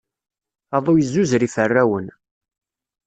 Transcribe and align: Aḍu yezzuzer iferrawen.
Aḍu 0.75 0.93
yezzuzer 0.95 1.41
iferrawen. 1.47 2.07